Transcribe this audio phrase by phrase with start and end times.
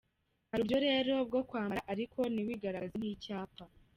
[0.49, 3.63] Hari uburyo rero bwo kwambara ariko ntiwigaragaze nk’icyapa.